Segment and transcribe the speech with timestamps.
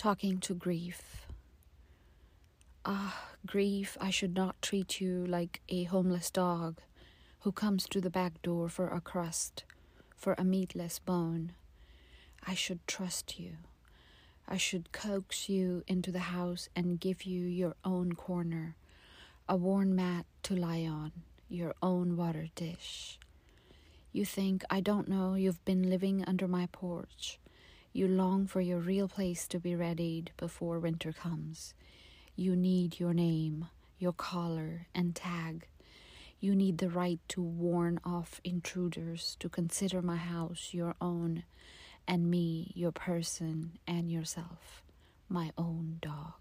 [0.00, 1.26] talking to grief.
[2.86, 6.80] Ah, grief, I should not treat you like a homeless dog
[7.40, 9.64] who comes to the back door for a crust,
[10.16, 11.52] for a meatless bone.
[12.46, 13.58] I should trust you.
[14.48, 18.76] I should coax you into the house and give you your own corner,
[19.50, 21.12] a worn mat to lie on,
[21.50, 23.18] your own water dish.
[24.14, 27.38] You think I don't know you've been living under my porch.
[27.92, 31.74] You long for your real place to be readied before winter comes.
[32.36, 33.66] You need your name,
[33.98, 35.66] your collar, and tag.
[36.38, 41.42] You need the right to warn off intruders, to consider my house your own,
[42.06, 44.82] and me your person and yourself,
[45.28, 46.39] my own dog.